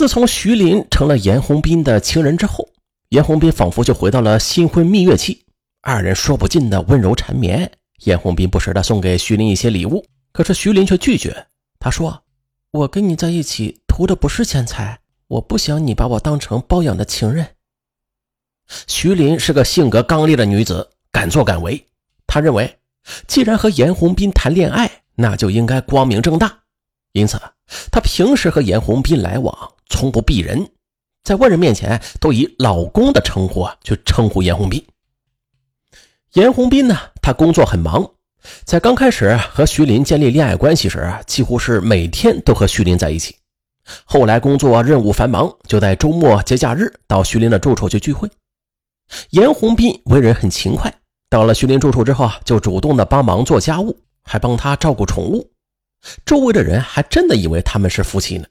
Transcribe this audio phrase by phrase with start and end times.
[0.00, 2.66] 自从徐林成了严红斌的情人之后，
[3.10, 5.44] 严红斌仿佛就回到了新婚蜜月期，
[5.82, 7.70] 二人说不尽的温柔缠绵。
[8.04, 10.02] 严红斌不时的送给徐林一些礼物，
[10.32, 11.46] 可是徐林却拒绝。
[11.78, 12.22] 他说
[12.72, 14.98] ：“我跟你在一起图的不是钱财，
[15.28, 17.46] 我不想你把我当成包养的情人。”
[18.88, 21.86] 徐林是个性格刚烈的女子，敢作敢为。
[22.26, 22.78] 她认为，
[23.28, 26.59] 既然和严红斌谈恋爱，那就应该光明正大。
[27.12, 27.40] 因此，
[27.90, 30.70] 她平时和严红斌来往从不避人，
[31.24, 34.84] 在外人面前都以老公的称呼啊去称呼严红斌。
[36.34, 38.08] 严红斌呢，他工作很忙，
[38.64, 43.34] 在刚开始和徐林建立恋爱关系时，几乎是每天都和徐林在一起。
[44.04, 48.30] 后来工作任务繁忙，就在周末节假日到徐林的住处去聚会。
[49.30, 50.94] 严红斌为人很勤快，
[51.28, 55.50] 到了徐林住处之后，就主动的帮忙做家务，还帮他照顾宠物。
[56.24, 58.46] 周围的人还真的以为他们是夫妻呢。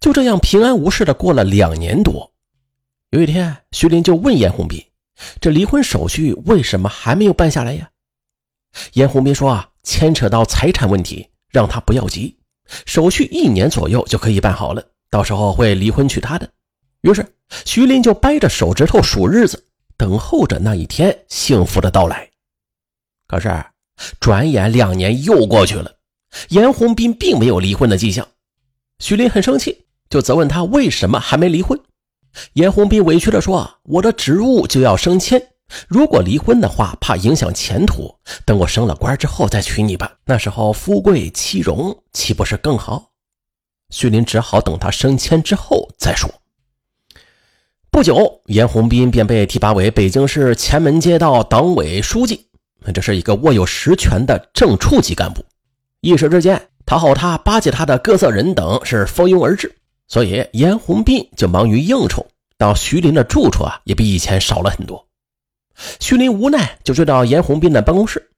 [0.00, 2.32] 就这样平安无事的过了两年多。
[3.10, 4.84] 有一天，徐林就问严红斌
[5.40, 7.90] ：“这离婚手续为什么还没有办下来呀？”
[8.94, 12.36] 严红斌说：“啊，牵扯到财产问题，让他不要急，
[12.86, 16.48] 手续一年左右就可以办好了，到时候会离婚娶她的。”
[17.02, 17.26] 于是。
[17.66, 22.30] 徐林就掰着手指头数日子，等候着那一天幸福的到来。
[23.26, 23.52] 可是，
[24.20, 25.92] 转眼两年又过去了，
[26.48, 28.26] 严红斌并没有离婚的迹象。
[28.98, 31.80] 徐林很生气，就责问他为什么还没离婚。
[32.52, 35.42] 严红斌委屈地说：“我的职务就要升迁，
[35.88, 38.14] 如果离婚的话，怕影响前途。
[38.44, 43.10] 等我升了官之后再娶你吧，那时候富贵妻荣，岂不是更好？”
[43.90, 46.30] 徐林只好等他升迁之后再说。
[47.90, 52.46] 不久，严红斌便被提拔为北京市前门街道党委书记，
[52.94, 55.44] 这是一个握有实权的正处级干部。
[56.00, 59.74] 一时之间，讨好他、巴结他的各色人等是蜂拥而至，
[60.08, 62.26] 所以严红斌就忙于应酬，
[62.56, 65.06] 到徐林的住处啊，也比以前少了很多。
[66.00, 68.30] 徐林无奈，就追到严红斌的办公室。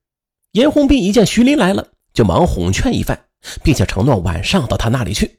[0.53, 3.19] 严红斌一见徐林来了，就忙哄劝一番，
[3.63, 5.39] 并且承诺晚上到他那里去。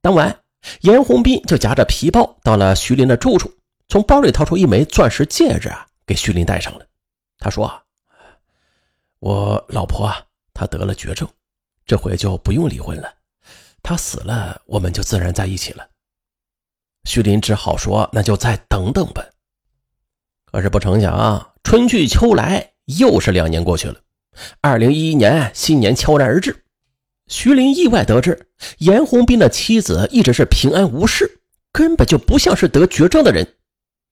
[0.00, 0.36] 当晚。
[0.80, 3.48] 严红斌就夹着皮包到了徐林的住处，
[3.86, 6.84] 从包里掏出一枚钻石戒指啊，给徐林戴上了。
[7.38, 7.70] 他说
[9.20, 10.20] ：“我老婆啊，
[10.52, 11.28] 她得了绝症，
[11.86, 13.14] 这回就不用离婚了。
[13.82, 15.88] 他死了，我们就自然在一起了。”
[17.08, 19.24] 徐林只好说：“那就再等等吧。”
[20.50, 24.00] 可是不成想啊，春去秋来，又是两年过去了。
[24.60, 26.64] 二零一一年新年悄然而至。
[27.28, 28.48] 徐林意外得知，
[28.78, 31.40] 严红斌的妻子一直是平安无事，
[31.72, 33.54] 根本就不像是得绝症的人。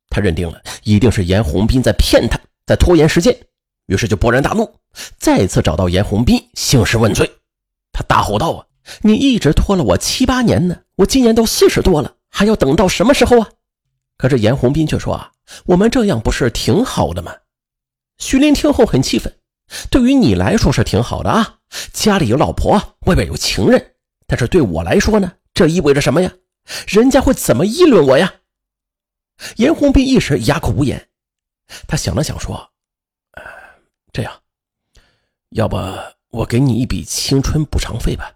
[0.09, 3.37] 他认定了一定是严红斌在骗他，在拖延时间，
[3.87, 4.73] 于是就勃然大怒，
[5.19, 7.31] 再次找到严红斌兴师问罪。
[7.95, 8.67] 他大吼道：“啊，
[9.01, 13.49] 你一直拖了我七八年呢，我今年都四十多了，还要等到什么时候啊？”
[14.19, 15.33] 可是严红斌却说：“啊，
[15.65, 17.35] 我们这样不是挺好的吗？”
[18.19, 19.35] 徐林听后很气愤。
[19.91, 21.61] 对于你来说是挺好的啊，
[21.93, 23.95] 家里有老婆，外边有情人。
[24.27, 26.33] 但是对我来说呢，这意味着什么呀？
[26.87, 28.35] 人家会怎么议论我呀？
[29.57, 31.09] 严红斌一时哑口无言。
[31.89, 32.71] 他想了想说
[33.33, 33.43] ：“呃，
[34.13, 34.33] 这样，
[35.51, 35.77] 要不
[36.35, 38.33] 我给你一笔青春补偿费吧？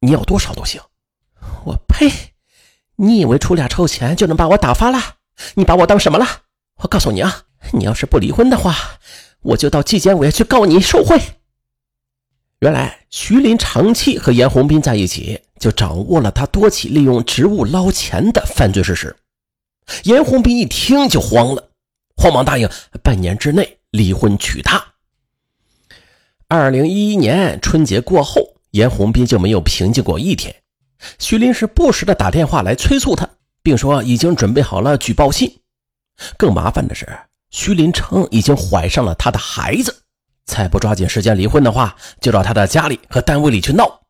[0.00, 0.80] 你要多少都行。”
[1.64, 2.10] 我呸！
[2.96, 4.98] 你以为出俩臭钱就能把我打发了？
[5.54, 6.26] 你把我当什么了？
[6.82, 8.74] 我告诉你啊，你要是不离婚的话。
[9.42, 11.20] 我就到纪检委去告你受贿。
[12.60, 19.14] 原来徐林长期和严红斌在一起，就掌握了他多起利用职务捞钱的犯罪事实。
[20.02, 21.70] 严红斌一听就慌了，
[22.16, 22.68] 慌忙答应
[23.04, 24.84] 半年之内离婚娶她。
[26.48, 28.40] 二零一一年春节过后，
[28.70, 30.54] 严红斌就没有平静过一天。
[31.18, 33.28] 徐林是不时的打电话来催促他，
[33.64, 35.58] 并说已经准备好了举报信。
[36.36, 37.08] 更麻烦的是。
[37.50, 40.02] 徐林称已经怀上了他的孩子，
[40.44, 44.02] 再不抓紧时间离婚的话，就到他的家里和单位里去闹。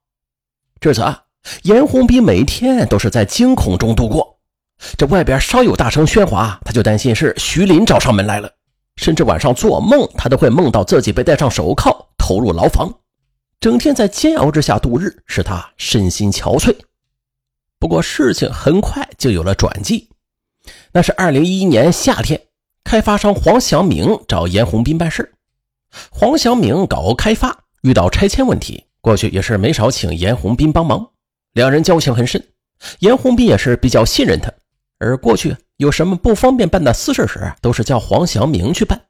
[0.78, 1.22] 至此啊，
[1.62, 4.38] 严红斌每天都是在惊恐中度过。
[4.98, 8.50] 这外边稍有大声喧哗，他就担心是徐林找上门来了，
[8.96, 12.92] 甚至晚上做梦，他都会梦到自己被戴上手铐投入牢房，
[13.60, 16.76] 整天在煎熬之下度日，使他身心憔悴。
[17.78, 20.08] 不过事情很快就有了转机，
[20.90, 22.42] 那是二零一一年夏天。
[22.82, 25.34] 开发商黄祥明找严红斌办事
[26.10, 31.08] 黄祥明搞开发遇到拆迁问题，过去也是没少请严红斌帮忙，
[31.52, 32.44] 两人交情很深，
[32.98, 34.52] 严红斌也是比较信任他。
[34.98, 39.05] 而过去有什么不方便办的私事时，都是叫黄祥明去办。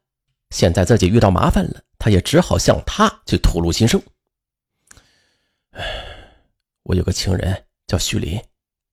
[0.51, 4.01] 现在自己遇到麻烦了，他也只好向他去吐露心声。
[6.85, 8.41] 我有个情人叫徐林，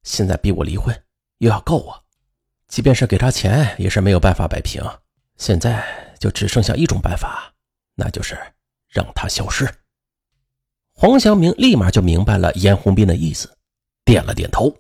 [0.04, 0.94] 现在逼我离婚，
[1.38, 2.04] 又要告我，
[2.68, 4.84] 即便是给他钱，也是没有办法摆平。
[5.38, 5.84] 现在
[6.20, 7.54] 就只剩下一种办法，
[7.96, 8.38] 那就是
[8.90, 9.68] 让他消失。
[10.94, 13.58] 黄祥明立马就明白了严红斌的意思，
[14.06, 14.76] 点了点头。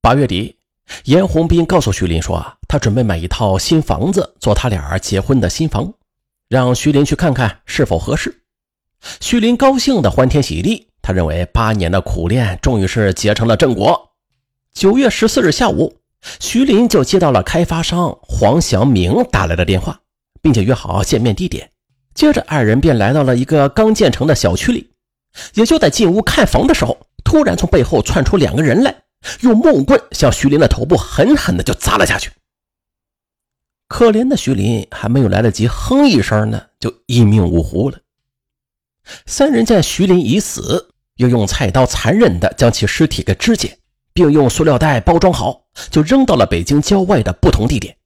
[0.00, 0.57] 八月底，
[1.04, 5.92] 严红斌告诉徐林说：“啊，他准备买一套新房子做他俩结婚的新房，
[6.48, 8.42] 让徐林去看看是否合适。”
[9.20, 14.10] 徐林高兴的欢天喜地，他认为八年的苦练终于是结成了正果。
[14.72, 15.96] 九月十四日下午，
[16.40, 20.00] 徐林就接到了开发商黄祥明打来的电话，
[20.42, 21.70] 并且约好见面地点。
[22.14, 24.90] 接着，二人便来到了一个刚建成的小区里。
[25.54, 28.92] 也就在进屋看房的时候，突然从背后窜出两个人来，
[29.40, 32.30] 用木棍向徐林的头部狠狠的就砸了下去。
[33.88, 37.98] 可怜的徐林还没有来得及哼一声呢，就一命呜呼了。
[39.24, 43.78] 三人见徐林已死，又用菜刀残忍地将其尸体给肢解，
[44.12, 47.96] 并用塑料袋包装好，就扔到了北京郊外的不同地点。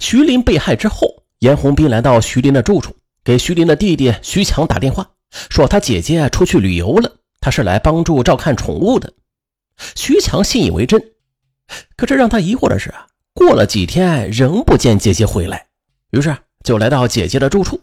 [0.00, 5.08] 徐林被害之后，严洪斌来到徐林的住处，给徐林的弟弟徐强打电话，
[5.48, 9.12] 说他姐姐出去旅游了，他是来帮助照看宠物的。
[9.94, 11.00] 徐强信以为真，
[11.96, 15.66] 可这让他疑惑的是啊，过了几天仍不见姐姐回来，
[16.10, 17.80] 于是就来到姐姐的住处。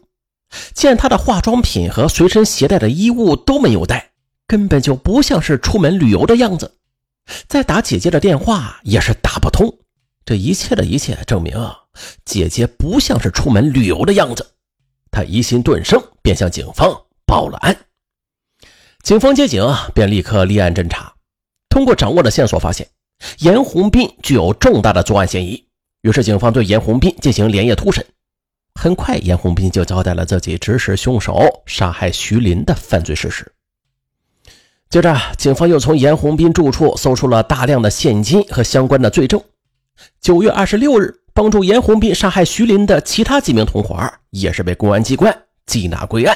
[0.73, 4.11] 见她的化妆品和随身携带的衣物都没有带，
[4.47, 6.77] 根本就不像是出门旅游的样子。
[7.49, 9.77] 再打姐姐的电话也是打不通。
[10.23, 11.53] 这一切的一切证明，
[12.23, 14.55] 姐姐不像是出门旅游的样子。
[15.11, 17.75] 他疑心顿生，便向警方报了案。
[19.03, 19.61] 警方接警，
[19.93, 21.13] 便立刻立案侦查。
[21.77, 22.87] 通过掌握的线索，发现
[23.37, 25.63] 严红斌具有重大的作案嫌疑。
[26.01, 28.03] 于是，警方对严红斌进行连夜突审。
[28.73, 33.45] 很快，严红斌就交代了自己指使凶手杀害徐林的犯罪事实。
[34.89, 39.39] 接着，警方又从严红斌住处搜出了大量的现金和相关的罪证。
[40.19, 46.35] 九月二十六日，帮助严红斌杀害徐林的其他几名同伙也是被公安机关缉拿归案。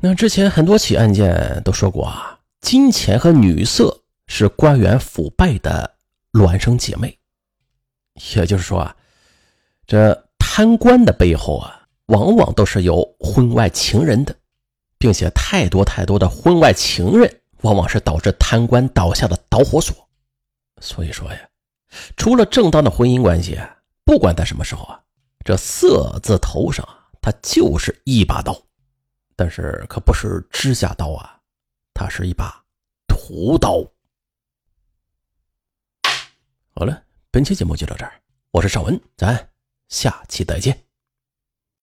[0.00, 5.94] 那之前很多起案件都说过啊，金钱和女色是官员腐败的
[6.32, 7.18] 孪生姐妹，
[8.34, 8.96] 也就是说啊，
[9.86, 10.26] 这。
[10.54, 14.36] 贪官的背后啊，往往都是有婚外情人的，
[14.98, 19.96] 并且太多太多的婚外情人，往往是导致贪官倒下的导火索。
[20.82, 21.38] 所以说呀，
[22.18, 23.58] 除了正当的婚姻关系，
[24.04, 25.00] 不管在什么时候啊，
[25.42, 28.54] 这色字头上啊，它就是一把刀，
[29.34, 31.40] 但是可不是指甲刀啊，
[32.02, 32.64] 它是一把
[33.06, 33.88] 屠刀。
[36.74, 38.20] 好了，本期节目就到这儿，
[38.50, 39.50] 我是尚文，咱。
[39.88, 40.84] 下期再见。